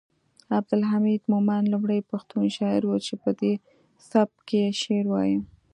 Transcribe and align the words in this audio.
عبدالحمید 0.59 1.21
مومند 1.31 1.65
لومړی 1.73 1.99
پښتون 2.11 2.43
شاعر 2.57 2.83
و 2.87 2.93
چې 3.05 3.13
پدې 3.21 3.53
سبک 4.09 4.45
یې 4.57 4.65
شعر 4.81 5.05
وایه 5.09 5.39